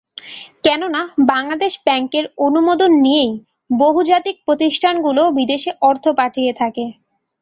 [0.63, 1.01] কেননা,
[1.27, 3.31] বাংলাদেশ ব্যাংকের অনুমোদন নিয়েই
[3.75, 6.85] বহুজাতিক প্রতিষ্ঠানগুলো বিদেশে অর্থ পাঠিয়ে থাকে।